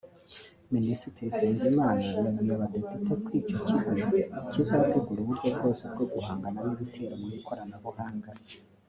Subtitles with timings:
[0.73, 3.91] Minisitiri Nsengimana yabwiye abadepite ko icyo kigo
[4.51, 8.29] kizategura uburyo bwose bwo guhangana n’ibitero mu ikoranabuhanga